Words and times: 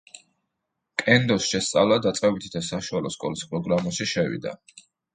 კენდოს 1.01 1.51
შესწავლა 1.51 2.01
დაწყებითი 2.07 2.51
და 2.57 2.65
საშუალო 2.73 3.15
სკოლის 3.19 3.49
პროგრამაში 3.55 4.13
შევიდა. 4.17 4.61